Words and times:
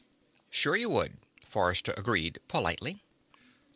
"Sure 0.49 0.75
you 0.75 0.89
would," 0.89 1.17
Forrester 1.45 1.93
agreed 1.95 2.39
politely. 2.47 3.03